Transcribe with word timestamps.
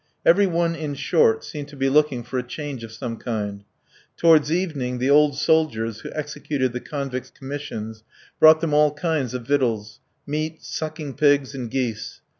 Every 0.25 0.47
one, 0.47 0.73
in 0.73 0.95
short, 0.95 1.43
seemed 1.43 1.67
to 1.67 1.75
be 1.75 1.87
looking 1.87 2.23
for 2.23 2.39
a 2.39 2.43
change 2.43 2.83
of 2.83 2.91
some 2.91 3.17
kind. 3.17 3.63
Towards 4.17 4.51
evening 4.51 4.97
the 4.97 5.11
old 5.11 5.37
soldiers, 5.37 5.99
who 5.99 6.09
executed 6.15 6.73
the 6.73 6.79
convicts' 6.79 7.29
commissions, 7.29 8.03
brought 8.39 8.61
them 8.61 8.73
all 8.73 8.95
kinds 8.95 9.35
of 9.35 9.45
victuals 9.45 9.99
meat, 10.25 10.63
sucking 10.63 11.17
pigs, 11.17 11.53
and 11.53 11.69
geese. 11.69 12.21